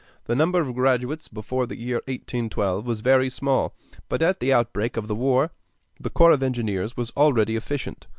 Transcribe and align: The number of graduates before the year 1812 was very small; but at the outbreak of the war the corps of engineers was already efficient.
The 0.25 0.33
number 0.35 0.59
of 0.59 0.73
graduates 0.73 1.27
before 1.27 1.67
the 1.67 1.75
year 1.75 1.97
1812 2.07 2.87
was 2.87 3.01
very 3.01 3.29
small; 3.29 3.75
but 4.09 4.23
at 4.23 4.39
the 4.39 4.51
outbreak 4.51 4.97
of 4.97 5.07
the 5.07 5.13
war 5.13 5.51
the 5.99 6.09
corps 6.09 6.31
of 6.31 6.41
engineers 6.41 6.97
was 6.97 7.11
already 7.11 7.55
efficient. 7.55 8.07